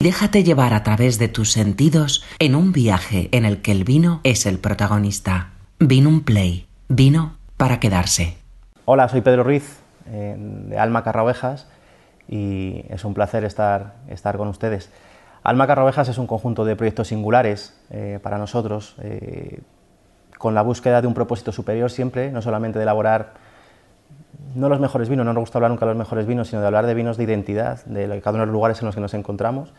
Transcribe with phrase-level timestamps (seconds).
[0.00, 4.20] Déjate llevar a través de tus sentidos en un viaje en el que el vino
[4.22, 5.48] es el protagonista.
[5.80, 6.68] Vino un play.
[6.88, 8.36] Vino para quedarse.
[8.84, 11.66] Hola, soy Pedro Ruiz, eh, de Alma Carraovejas,
[12.28, 14.88] y es un placer estar, estar con ustedes.
[15.42, 19.62] Alma Carraovejas es un conjunto de proyectos singulares eh, para nosotros, eh,
[20.38, 23.34] con la búsqueda de un propósito superior siempre, no solamente de elaborar
[24.54, 26.68] no los mejores vinos, no nos gusta hablar nunca de los mejores vinos, sino de
[26.68, 29.12] hablar de vinos de identidad, de cada uno de los lugares en los que nos
[29.14, 29.72] encontramos,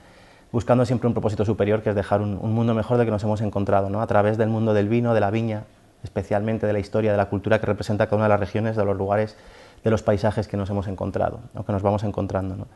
[0.51, 3.41] buscando siempre un propósito superior, que es dejar un, mundo mejor del que nos hemos
[3.41, 4.01] encontrado, ¿no?
[4.01, 5.63] a través del mundo del vino, de la viña,
[6.03, 8.85] especialmente de la historia, de la cultura que representa cada una de las regiones, de
[8.85, 9.37] los lugares,
[9.83, 12.67] de los paisajes que nos hemos encontrado, o que nos vamos encontrando.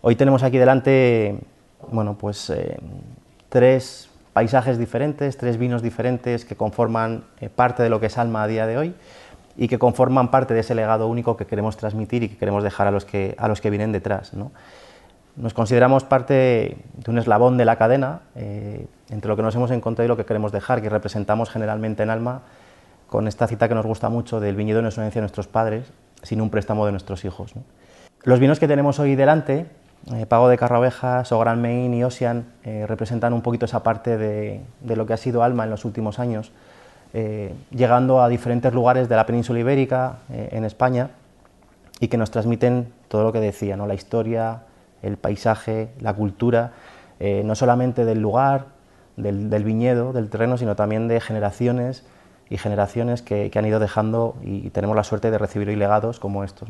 [0.00, 1.38] Hoy tenemos aquí delante,
[1.90, 2.78] bueno, pues eh,
[3.48, 8.42] tres paisajes diferentes, tres vinos diferentes que conforman eh, parte de lo que es Alma
[8.42, 8.94] a día de hoy
[9.56, 12.88] y que conforman parte de ese legado único que queremos transmitir y que queremos dejar
[12.88, 14.32] a los que, a los que vienen detrás.
[15.36, 19.72] Nos consideramos parte de un eslabón de la cadena eh, entre lo que nos hemos
[19.72, 22.42] encontrado y lo que queremos dejar, que representamos generalmente en alma
[23.08, 25.48] con esta cita que nos gusta mucho del viñedo no es una herencia de nuestros
[25.48, 25.92] padres,
[26.22, 27.52] sino un préstamo de nuestros hijos.
[28.22, 29.66] Los vinos que tenemos hoy delante,
[30.12, 34.60] eh, Pago de Carraovejas, Gran Main y Ocean, eh, representan un poquito esa parte de,
[34.82, 36.52] lo que ha sido Alma en los últimos años,
[37.70, 41.10] llegando a diferentes lugares de la península ibérica, en España,
[42.00, 44.62] y que nos transmiten todo lo que decía, la historia,
[45.04, 46.72] el paisaje, la cultura,
[47.20, 48.66] eh, no solamente del lugar,
[49.16, 52.04] del, viñedo, del terreno, sino también de generaciones
[52.50, 56.42] y generaciones que, han ido dejando y, tenemos la suerte de recibir hoy legados como
[56.42, 56.68] estos.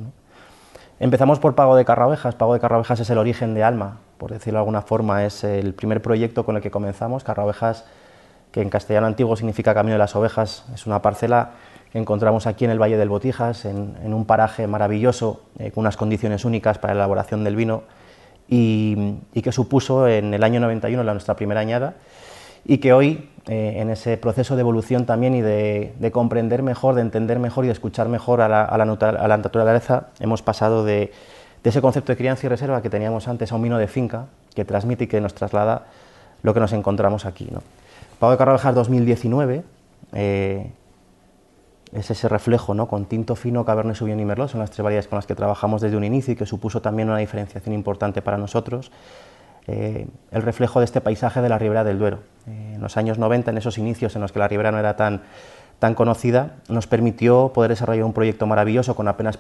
[1.01, 2.35] Empezamos por Pago de Carraovejas.
[2.35, 5.75] Pago de Carraovejas es el origen de Alma, por decirlo de alguna forma, es el
[5.75, 7.25] primer proyecto con el que comenzamos.
[7.25, 7.85] Carraovejas
[8.53, 10.65] que en castellano antiguo significa Camino de las Ovejas.
[10.73, 11.51] Es una parcela
[11.91, 15.97] que encontramos aquí en el Valle del Botijas, en, un paraje maravilloso, eh, con unas
[15.97, 17.83] condiciones únicas para la elaboración del vino,
[18.49, 21.95] y, que supuso en el año 91 la nuestra primera añada,
[22.65, 27.03] y que hoy, eh, en ese proceso de evolución también y de, comprender mejor, de
[27.03, 31.13] entender mejor y de escuchar mejor a la, naturaleza, hemos pasado de,
[31.63, 34.27] de, ese concepto de crianza y reserva que teníamos antes a un vino de finca,
[34.55, 35.87] que transmite y que nos traslada
[36.43, 37.49] lo que nos encontramos aquí.
[37.51, 37.63] ¿no?
[38.19, 39.65] Pago de Carravejas 2019
[40.13, 40.71] eh,
[41.95, 42.89] es ese reflejo ¿no?
[42.89, 45.81] con tinto fino, Cabernet Sauvignon y Merlot, son las tres variedades con las que trabajamos
[45.81, 48.91] desde un inicio y que supuso también una diferenciación importante para nosotros.
[49.67, 52.19] Eh, el reflejo de este paisaje de la Ribera del Duero.
[52.47, 54.97] Eh, en los años 90, en esos inicios en los que la Ribera no era
[54.97, 55.23] tan,
[55.79, 59.39] tan conocida, nos permitió poder desarrollar un proyecto maravilloso con apenas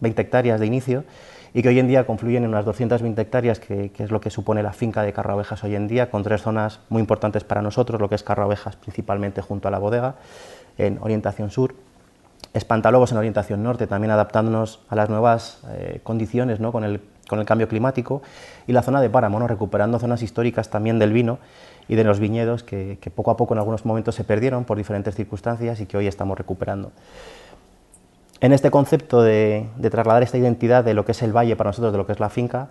[0.00, 1.04] 20 hectáreas de inicio
[1.52, 4.62] y que hoy en día confluyen en unas 220 hectáreas, que, es lo que supone
[4.62, 8.08] la finca de Carraovejas hoy en día, con tres zonas muy importantes para nosotros, lo
[8.08, 10.14] que es Carraovejas principalmente junto a la bodega,
[10.78, 11.74] en orientación sur,
[12.52, 16.72] Espantalobos en orientación norte, también adaptándonos a las nuevas eh, condiciones ¿no?
[16.72, 18.22] con, el, con, el, cambio climático,
[18.66, 21.38] y la zona de Páramo, recuperando zonas históricas también del vino
[21.90, 25.16] y de los viñedos que, poco a poco en algunos momentos se perdieron por diferentes
[25.16, 26.92] circunstancias y que hoy estamos recuperando.
[28.40, 31.90] En este concepto de, trasladar esta identidad de lo que es el valle para nosotros,
[31.92, 32.68] de lo que es la finca,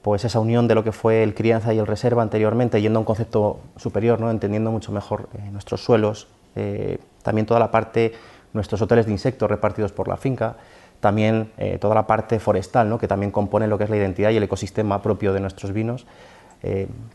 [0.00, 3.00] pues esa unión de lo que fue el crianza y el reserva anteriormente, yendo a
[3.00, 4.30] un concepto superior, ¿no?
[4.30, 8.12] entendiendo mucho mejor eh, nuestros suelos, eh, también toda la parte,
[8.52, 10.56] nuestros hoteles de insectos repartidos por la finca,
[11.00, 12.98] también eh, toda la parte forestal, ¿no?
[12.98, 16.06] que también compone lo que es la identidad y el ecosistema propio de nuestros vinos.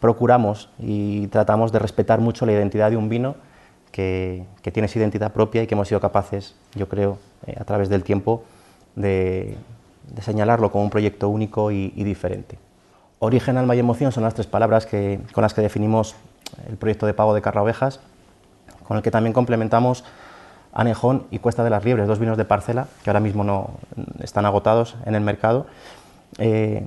[0.01, 3.35] procuramos y tratamos de respetar mucho la identidad de un vino
[3.91, 7.89] que, tiene su identidad propia y que hemos sido capaces, yo creo, eh, a través
[7.89, 8.43] del tiempo,
[8.95, 9.57] de,
[10.21, 12.57] señalarlo como un proyecto único y, diferente.
[13.19, 16.15] Origen, alma y emoción son las tres palabras que, con las que definimos
[16.69, 17.99] el proyecto de pago de Carraovejas,
[18.87, 20.03] con el que también complementamos
[20.73, 23.71] Anejón y Cuesta de las Liebres, dos vinos de parcela que ahora mismo no
[24.21, 25.65] están agotados en el mercado
[26.37, 26.85] eh,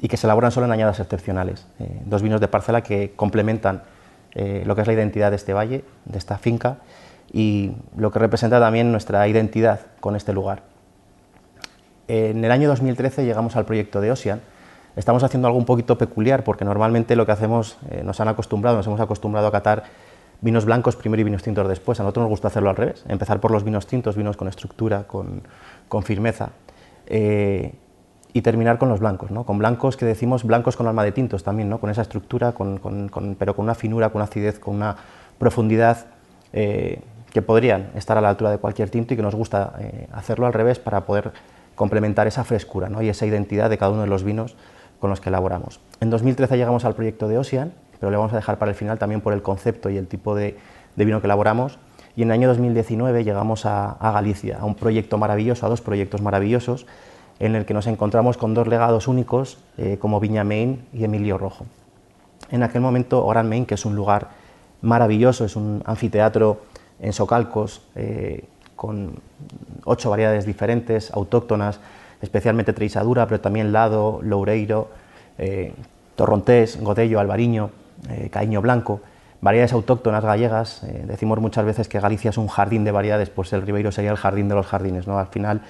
[0.00, 1.66] y que se elaboran solo en añadas excepcionales.
[1.78, 3.82] Eh, dos vinos de parcela que complementan
[4.34, 6.78] eh, lo que es la identidad de este valle, de esta finca,
[7.32, 10.62] y lo que representa también nuestra identidad con este lugar.
[12.08, 14.40] En el año 2013 llegamos al proyecto de Ocean.
[14.96, 18.86] Estamos haciendo algo un poquito peculiar porque normalmente lo que hacemos, nos han acostumbrado, nos
[18.88, 19.84] hemos acostumbrado a catar
[20.40, 22.00] vinos blancos primero y vinos tintos después.
[22.00, 25.04] A nosotros nos gusta hacerlo al revés, empezar por los vinos tintos, vinos con estructura,
[25.04, 25.42] con,
[26.02, 26.50] firmeza.
[27.06, 27.74] Eh,
[28.32, 29.44] y terminar con los blancos, ¿no?
[29.44, 31.80] con blancos que decimos blancos con alma de tintos también, ¿no?
[31.80, 34.96] con esa estructura, con, con, pero con una finura, con una acidez, con una
[35.38, 36.06] profundidad
[36.52, 37.00] eh,
[37.32, 40.46] que podrían estar a la altura de cualquier tinto y que nos gusta eh, hacerlo
[40.46, 41.32] al revés para poder
[41.74, 43.02] complementar esa frescura ¿no?
[43.02, 44.56] y esa identidad de cada uno de los vinos
[44.98, 45.80] con los que elaboramos.
[46.00, 48.98] En 2013 llegamos al proyecto de Ocean, pero le vamos a dejar para el final
[48.98, 50.56] también por el concepto y el tipo de,
[50.96, 51.78] vino que elaboramos.
[52.16, 55.80] Y en el año 2019 llegamos a, a Galicia, a un proyecto maravilloso, a dos
[55.80, 56.86] proyectos maravillosos,
[57.38, 61.38] en el que nos encontramos con dos legados únicos eh, como Viña Main y Emilio
[61.38, 61.66] Rojo.
[62.50, 64.28] en aquel momento Oran Main, que es un lugar
[64.82, 66.62] maravilloso, es un anfiteatro
[67.00, 68.44] en Socalcos, eh,
[68.76, 69.14] con
[69.84, 71.80] ocho variedades diferentes, autóctonas,
[72.20, 74.88] especialmente Treisadura, pero también Lado, Loureiro,
[75.38, 75.72] eh,
[76.16, 77.70] Torrontés, Godello, Albariño,
[78.08, 79.00] eh, Caíño Blanco,
[79.40, 80.82] variedades autóctonas gallegas.
[80.84, 84.10] Eh, decimos muchas veces que Galicia es un jardín de variedades, pues el Ribeiro sería
[84.10, 85.06] el jardín de los jardines.
[85.06, 85.18] ¿no?
[85.18, 85.62] Al final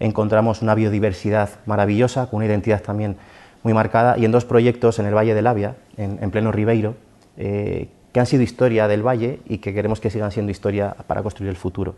[0.00, 3.16] encontramos una biodiversidad maravillosa, con una identidad también
[3.62, 6.94] muy marcada, y en dos proyectos en el Valle de Labia, en, en pleno Ribeiro,
[7.36, 11.22] eh, que han sido historia del valle y que queremos que sigan siendo historia para
[11.22, 11.96] construir el futuro.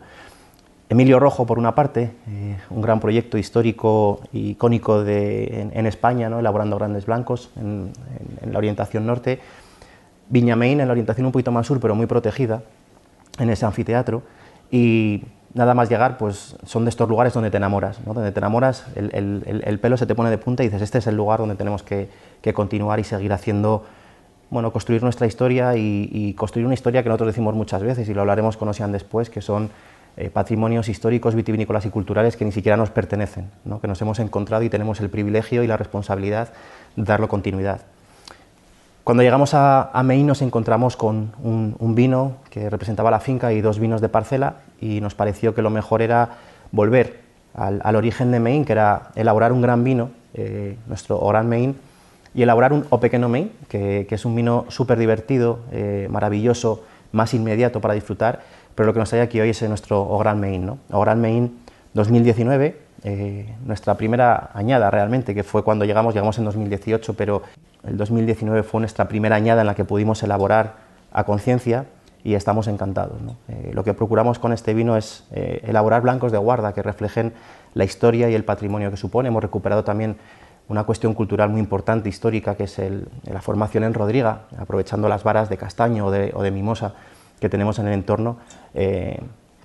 [0.89, 6.29] Emilio Rojo, por una parte, eh, un gran proyecto histórico y icónico de, en, España,
[6.29, 6.39] ¿no?
[6.39, 7.93] elaborando grandes blancos en,
[8.51, 9.39] la orientación norte.
[10.29, 12.61] Viñamain, en la orientación un poquito más sur, pero muy protegida,
[13.39, 14.21] en ese anfiteatro.
[14.71, 15.23] Y
[15.53, 18.13] nada más llegar, pues son de estos lugares donde te enamoras, ¿no?
[18.13, 20.99] donde te enamoras, el, el, el, pelo se te pone de punta y dices, este
[20.99, 22.09] es el lugar donde tenemos que,
[22.53, 23.85] continuar y seguir haciendo,
[24.49, 28.13] bueno, construir nuestra historia y, y, construir una historia que nosotros decimos muchas veces y
[28.13, 29.69] lo hablaremos con Ocean después, que son
[30.17, 33.79] eh, patrimonios históricos, vitivinícolas y culturales que ni siquiera nos pertenecen, ¿no?
[33.79, 36.49] que nos hemos encontrado y tenemos el privilegio y la responsabilidad
[36.95, 37.81] de darlo continuidad.
[39.09, 43.59] Cuando llegamos a, a nos encontramos con un, un, vino que representaba la finca y
[43.59, 46.37] dos vinos de parcela y nos pareció que lo mejor era
[46.71, 47.21] volver
[47.55, 51.75] al, al origen de Maín, que era elaborar un gran vino, eh, nuestro Oran Maín,
[52.35, 56.83] y elaborar un O Pequeño Maín, que, que, es un vino súper divertido, eh, maravilloso,
[57.11, 58.41] más inmediato para disfrutar,
[58.75, 60.67] pero lo que nos trae aquí hoy es nuestro Ogran Main.
[60.67, 60.77] ¿no?
[60.91, 61.57] Ogran Main
[61.95, 67.41] 2019, eh, nuestra primera añada realmente, que fue cuando llegamos, llegamos en 2018, pero
[67.83, 70.75] el 2019 fue nuestra primera añada en la que pudimos elaborar
[71.11, 71.85] a conciencia
[72.23, 73.21] y estamos encantados.
[73.21, 73.37] ¿no?
[73.47, 77.33] Eh, lo que procuramos con este vino es eh, elaborar blancos de guarda que reflejen
[77.73, 79.29] la historia y el patrimonio que supone.
[79.29, 80.17] Hemos recuperado también
[80.67, 85.23] una cuestión cultural muy importante, histórica, que es el, la formación en Rodriga, aprovechando las
[85.23, 86.93] varas de castaño o de, o de mimosa
[87.39, 88.37] que tenemos en el entorno
[88.73, 89.19] eh,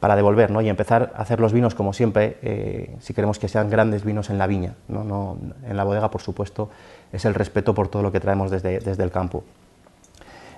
[0.04, 0.60] para devolver ¿no?
[0.60, 4.28] y empezar a hacer los vinos como siempre, eh, si queremos que sean grandes vinos
[4.28, 4.74] en la viña.
[4.86, 5.02] ¿no?
[5.02, 6.68] No, en la bodega, por supuesto,
[7.10, 9.44] es el respeto por todo lo que traemos desde, desde el campo.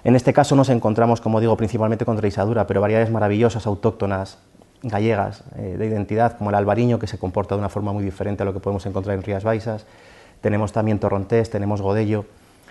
[0.03, 4.39] En este caso nos encontramos, como digo, principalmente con Treisadura, pero variedades maravillosas, autóctonas,
[4.83, 8.43] gallegas, eh, de identidad, como el albariño, que se comporta de una forma muy diferente
[8.43, 9.87] a lo que podemos encontrar en Rías Baixas.
[10.41, 12.25] Tenemos también torrontés, tenemos godello,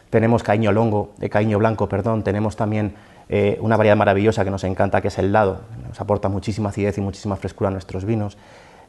[0.10, 2.96] tenemos caíño longo, eh, blanco, perdón, tenemos también
[3.28, 6.98] eh, una variedad maravillosa que nos encanta, que es el lado, nos aporta muchísima acidez
[6.98, 8.38] y muchísima frescura a nuestros vinos.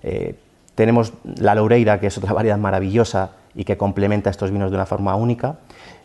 [0.02, 0.34] Eh,
[0.74, 4.86] tenemos la loureira, que es otra variedad maravillosa y que complementa estos vinos de una
[4.86, 5.56] forma única.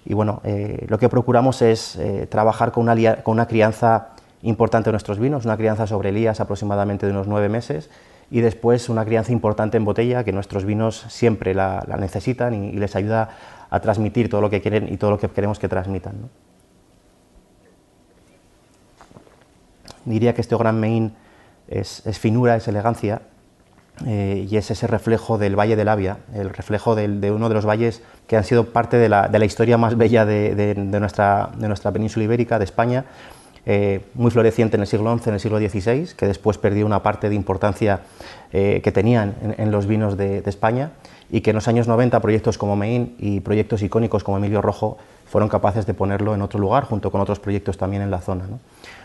[0.05, 1.99] Y bueno, eh, lo que procuramos es
[2.29, 4.09] trabajar con una, crianza
[4.41, 7.89] importante de nuestros vinos, una crianza sobre elías aproximadamente de unos nueve meses
[8.31, 12.95] y después una crianza importante en botella que nuestros vinos siempre la, necesitan y, les
[12.95, 13.29] ayuda
[13.69, 16.29] a transmitir todo lo que quieren y todo lo que queremos que transmitan.
[20.05, 21.13] Diría que este Gran Main
[21.67, 23.21] es, finura, es elegancia,
[24.05, 27.65] eh, y es ese reflejo del Valle de Labia, el reflejo de, uno de los
[27.65, 32.25] valles que han sido parte de la, historia más bella de, nuestra, de, nuestra, península
[32.25, 33.05] ibérica, de España,
[33.65, 37.03] eh, muy floreciente en el siglo XI, en el siglo XVI, que después perdió una
[37.03, 37.99] parte de importancia
[38.51, 40.91] eh, que tenían en, los vinos de, España
[41.29, 44.97] y que en los años 90 proyectos como Main y proyectos icónicos como Emilio Rojo
[45.25, 48.45] fueron capaces de ponerlo en otro lugar, junto con otros proyectos también en la zona.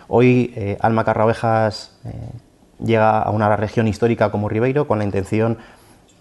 [0.09, 2.11] Hoy eh, Alma Carraovejas eh,
[2.85, 5.59] llega a una región histórica como Ribeiro con la intención,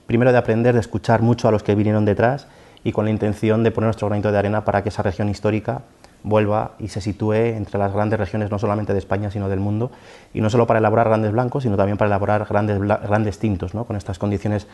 [0.08, 2.48] primero, de aprender, de escuchar mucho a los que vinieron detrás
[2.84, 5.82] y con la intención de poner nuestro granito de arena para que esa región histórica
[6.24, 9.92] vuelva y se sitúe entre las grandes regiones no solamente de España sino del mundo
[10.34, 13.86] y no solo para elaborar grandes blancos sino también para elaborar grandes, grandes tintos ¿no?
[13.86, 14.66] con estas condiciones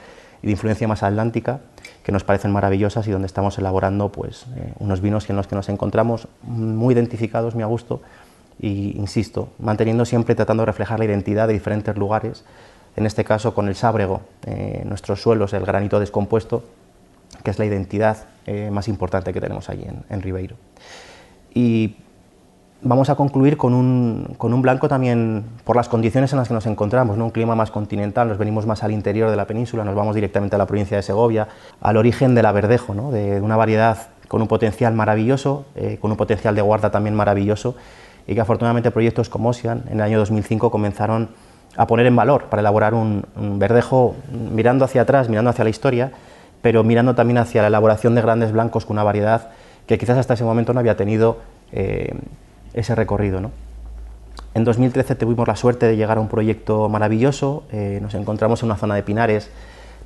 [0.42, 1.60] de influencia más atlántica
[2.04, 5.56] que nos parecen maravillosas y donde estamos elaborando pues, eh, unos vinos en los que
[5.56, 8.02] nos encontramos muy identificados, muy a gusto,
[8.68, 12.44] insisto, manteniendo siempre, tratando de reflejar la identidad de diferentes lugares,
[12.96, 16.64] en este caso con el sábrego, eh, nuestros suelos, el granito descompuesto,
[17.44, 20.56] que es la identidad eh, más importante que tenemos allí en, Ribeiro.
[21.54, 21.96] Y
[22.82, 26.54] vamos a concluir con un, con un, blanco también por las condiciones en las que
[26.54, 29.96] nos encontramos, un clima más continental, nos venimos más al interior de la península, nos
[29.96, 31.48] vamos directamente a la provincia de Segovia,
[31.80, 33.12] al origen de la verdejo, ¿no?
[33.12, 37.76] de una variedad con un potencial maravilloso, eh, con un potencial de guarda también maravilloso,
[38.28, 41.30] y que afortunadamente proyectos como Ocean en el año 2005 comenzaron
[41.78, 43.26] a poner en valor para elaborar un,
[43.58, 46.12] verdejo mirando hacia atrás, mirando hacia la historia,
[46.62, 49.50] pero mirando también hacia la elaboración de grandes blancos con una variedad
[49.88, 51.40] que quizás hasta ese momento no había tenido
[51.72, 52.14] eh,
[52.74, 53.42] ese recorrido.
[53.42, 53.52] ¿no?
[54.54, 58.68] En 2013 tuvimos la suerte de llegar a un proyecto maravilloso, eh, nos encontramos en
[58.68, 59.50] una zona de pinares,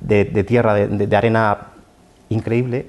[0.00, 1.58] de, tierra, de, arena
[2.28, 2.86] increíble,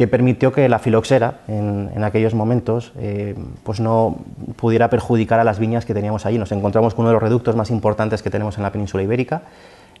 [0.00, 4.16] que permitió que la filoxera en, aquellos momentos eh, pues no
[4.56, 6.38] pudiera perjudicar a las viñas que teníamos allí.
[6.38, 9.42] Nos encontramos con uno de los reductos más importantes que tenemos en la península ibérica,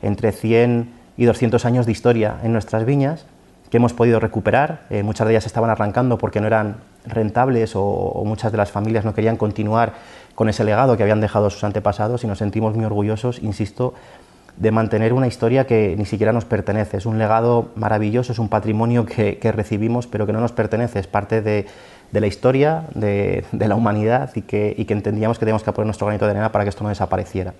[0.00, 3.26] entre 100 y 200 años de historia en nuestras viñas,
[3.68, 4.86] que hemos podido recuperar.
[4.88, 9.04] Eh, muchas de ellas estaban arrancando porque no eran rentables o, muchas de las familias
[9.04, 9.92] no querían continuar
[10.34, 13.92] con ese legado que habían dejado sus antepasados y nos sentimos muy orgullosos, insisto,
[14.56, 16.96] de mantener una historia que ni siquiera nos pertenece.
[16.96, 21.06] Es un legado maravilloso, es un patrimonio que, recibimos, pero que no nos pertenece, es
[21.06, 21.66] parte de,
[22.12, 26.32] la historia, de, la humanidad y que, entendíamos que teníamos que poner nuestro granito de
[26.32, 27.54] arena para que esto no desapareciera.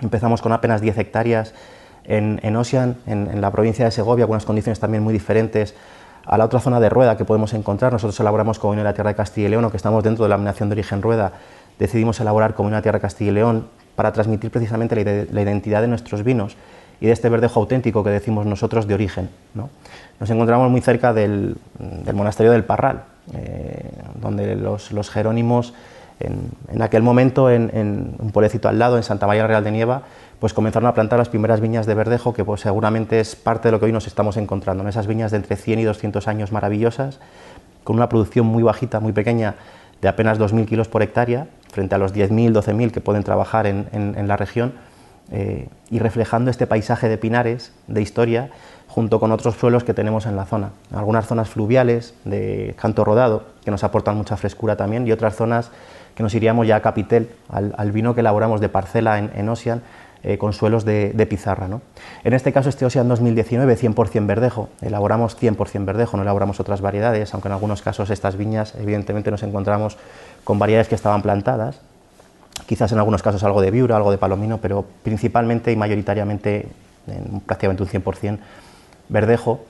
[0.00, 1.54] Empezamos con apenas 10 hectáreas
[2.04, 5.74] en, en Ocean, en, la provincia de Segovia, con unas condiciones también muy diferentes
[6.24, 7.92] a la otra zona de rueda que podemos encontrar.
[7.92, 10.36] Nosotros elaboramos como en la tierra de Castilla y León, que estamos dentro de la
[10.36, 11.32] nominación de origen rueda,
[11.78, 15.88] decidimos elaborar como una tierra de Castilla y León para transmitir precisamente la, identidad de
[15.88, 16.56] nuestros vinos
[17.00, 19.30] y de este verdejo auténtico que decimos nosotros de origen.
[20.20, 21.56] Nos encontramos muy cerca del,
[22.14, 25.74] monasterio del Parral, eh, donde los, jerónimos,
[26.20, 30.02] en, aquel momento, en, un pueblecito al lado, en Santa María Real de Nieva,
[30.38, 33.72] pues comenzaron a plantar las primeras viñas de verdejo, que pues, seguramente es parte de
[33.72, 36.52] lo que hoy nos estamos encontrando, en esas viñas de entre 100 y 200 años
[36.52, 37.18] maravillosas,
[37.84, 39.54] con una producción muy bajita, muy pequeña,
[40.02, 44.28] de apenas 2.000 kilos por hectárea, frente a los 10.000, 12.000 que pueden trabajar en,
[44.28, 44.74] la región,
[45.32, 48.50] eh, y reflejando este paisaje de pinares, de historia,
[48.88, 50.70] junto con otros suelos que tenemos en la zona.
[50.94, 55.70] Algunas zonas fluviales de canto rodado, que nos aportan mucha frescura también, y otras zonas
[56.14, 59.82] que nos iríamos ya a capitel, al, vino que elaboramos de parcela en, en Ocean,
[60.22, 61.68] eh, con suelos de, pizarra.
[61.68, 61.82] ¿no?
[62.24, 67.32] En este caso, este Ocean 2019, 100% verdejo, elaboramos 100% verdejo, no elaboramos otras variedades,
[67.34, 69.96] aunque en algunos casos estas viñas, evidentemente, nos encontramos
[70.44, 71.80] con variedades que estaban plantadas,
[72.66, 76.66] quizás en algunos casos algo de viura, algo de palomino, pero principalmente y mayoritariamente,
[77.06, 78.38] en prácticamente un 100%
[79.08, 79.60] verdejo.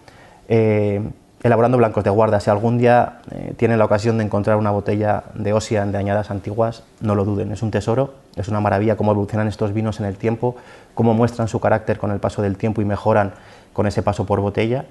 [0.49, 1.03] Eh,
[1.43, 2.40] elaborando blancos de guarda.
[2.40, 6.31] Si algún día eh, tienen la ocasión de encontrar una botella de Ocean de añadas
[6.31, 10.07] antiguas, no lo duden, es un tesoro, es una maravilla cómo evolucionan estos vinos en
[10.07, 10.57] el tiempo,
[10.95, 13.33] cómo muestran su carácter con el paso del tiempo y mejoran
[13.73, 14.87] con ese paso por botella.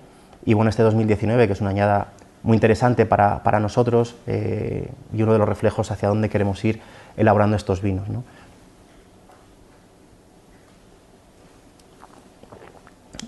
[0.45, 2.07] Y bueno, este 2019, que es una añada
[2.43, 6.79] muy interesante para, nosotros eh, y uno de los reflejos hacia dónde queremos ir
[7.17, 8.07] elaborando estos vinos.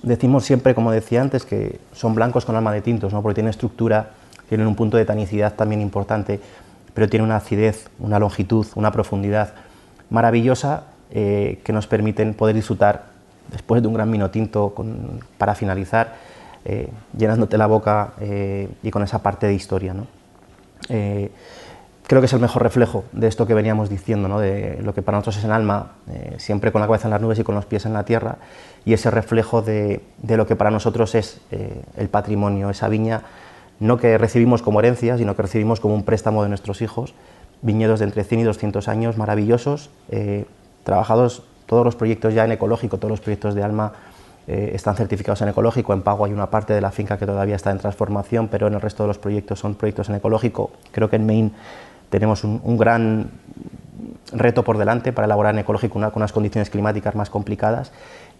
[0.04, 3.22] Decimos siempre, como decía antes, que son blancos con alma de tintos, ¿no?
[3.22, 4.12] porque tienen estructura,
[4.50, 6.39] tienen un punto de tanicidad también importante,
[6.94, 9.54] pero tienen una acidez, una longitud, una profundidad
[10.10, 13.06] maravillosa eh, que nos permiten poder disfrutar
[13.51, 14.74] después de un gran vino tinto
[15.38, 16.16] para finalizar,
[16.66, 19.94] eh, llenándote la boca eh, y con esa parte de historia.
[19.94, 20.08] ¿no?
[22.08, 24.40] Creo que es el mejor reflejo de esto que veníamos diciendo, ¿no?
[24.40, 27.22] de lo que para nosotros es el alma, eh, siempre con la cabeza en las
[27.22, 28.38] nubes y con los pies en la tierra,
[28.86, 33.24] y ese reflejo de, de lo que para nosotros es eh, el patrimonio, esa viña,
[33.80, 37.14] no que recibimos como herencia, sino que recibimos como un préstamo de nuestros hijos,
[37.62, 40.46] viñedos de entre 100 y 200 años maravillosos, eh,
[40.86, 43.94] trabajados todos los proyectos ya en ecológico, todos los proyectos de alma
[44.48, 47.70] están certificados en ecológico, en Pago hay una parte de la finca que todavía está
[47.70, 50.72] en transformación, pero en el resto de los proyectos son proyectos en ecológico.
[50.94, 51.52] Creo que en Maine
[52.10, 53.32] tenemos un, gran
[54.32, 57.92] reto por delante para elaborar en ecológico con unas condiciones climáticas más complicadas.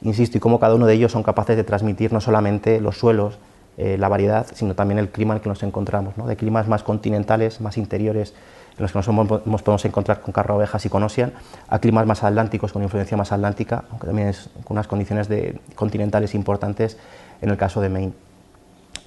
[0.01, 3.39] Insisto, y cómo cada uno de ellos son capaces de transmitir no solamente los suelos,
[3.77, 6.83] eh, la variedad, sino también el clima en el que nos encontramos, de climas más
[6.83, 8.33] continentales, más interiores,
[8.77, 11.33] en los que nos podemos encontrar con carro ovejas y con Ocean,
[11.67, 15.59] a climas más atlánticos, con influencia más atlántica, aunque también es con unas condiciones de,
[15.75, 16.97] continentales importantes
[17.41, 18.13] en el caso de Maine.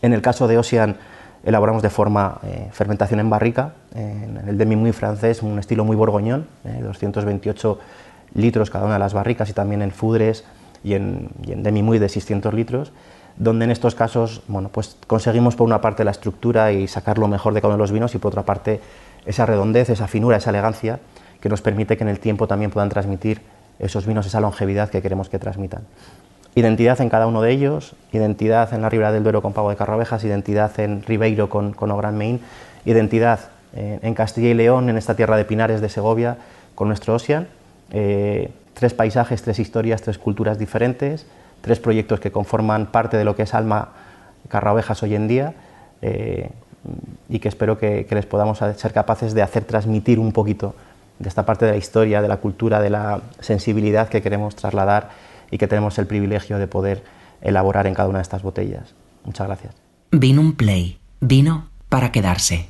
[0.02, 0.97] En el caso de Ocean,
[1.44, 5.97] elaboramos de forma eh, fermentación en barrica, en el demi muy francés, un estilo muy
[5.97, 10.44] borgoñón, 228 eh, litros cada una de las barricas y también en fudres
[10.85, 12.92] y en, demi muy de 600 litros,
[13.37, 17.28] donde en estos casos bueno, pues conseguimos por una parte la estructura y sacar lo
[17.28, 18.80] mejor de cada uno de los vinos y por otra parte
[19.25, 21.00] esa redondez, esa finura, esa elegancia
[21.40, 23.40] que nos permite que en el tiempo también puedan transmitir
[23.78, 25.82] esos vinos esa longevidad que queremos que transmitan
[26.54, 29.76] identidad en cada uno de ellos, identidad en la Ribera del Duero con Pago de
[29.76, 32.40] Carrovejas, identidad en Ribeiro con, con Ogran Main,
[32.85, 33.40] identidad
[33.73, 36.38] en Castilla y León, en esta tierra de pinares de Segovia,
[36.75, 37.47] con nuestro Ocean,
[37.92, 41.26] eh, tres paisajes, tres historias, tres culturas diferentes,
[41.61, 43.90] tres proyectos que conforman parte de lo que es Alma
[44.49, 45.52] Carraovejas hoy en día
[46.00, 46.50] eh,
[47.28, 50.75] y que espero que, que les podamos ser capaces de hacer transmitir un poquito
[51.19, 55.11] de esta parte de la historia, de la cultura, de la sensibilidad que queremos trasladar
[55.50, 57.04] y que tenemos el privilegio de poder
[57.40, 58.95] elaborar en cada una de estas botellas.
[59.25, 59.75] Muchas gracias.
[60.11, 62.70] Vino un play, vino para quedarse.